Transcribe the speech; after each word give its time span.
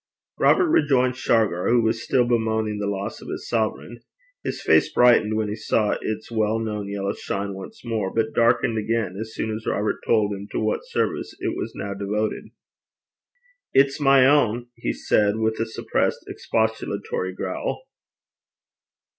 Robert 0.39 0.67
rejoined 0.67 1.15
Shargar, 1.15 1.69
who 1.69 1.83
was 1.83 2.01
still 2.03 2.25
bemoaning 2.25 2.79
the 2.79 2.87
loss 2.89 3.21
of 3.21 3.29
his 3.29 3.47
sovereign. 3.47 3.99
His 4.43 4.59
face 4.59 4.91
brightened 4.91 5.35
when 5.35 5.47
he 5.47 5.55
saw 5.55 5.95
its 6.01 6.31
well 6.31 6.57
known 6.57 6.89
yellow 6.89 7.13
shine 7.13 7.53
once 7.53 7.85
more, 7.85 8.11
but 8.11 8.33
darkened 8.33 8.79
again 8.79 9.15
as 9.15 9.35
soon 9.35 9.53
as 9.55 9.67
Robert 9.67 9.97
told 10.03 10.33
him 10.33 10.47
to 10.53 10.59
what 10.59 10.79
service 10.87 11.35
it 11.39 11.55
was 11.55 11.75
now 11.75 11.93
devoted. 11.93 12.45
'It's 13.75 13.99
my 13.99 14.25
ain,' 14.25 14.69
he 14.75 14.91
said, 14.91 15.35
with 15.35 15.59
a 15.59 15.67
suppressed 15.67 16.27
expostulatory 16.27 17.31
growl. 17.33 17.83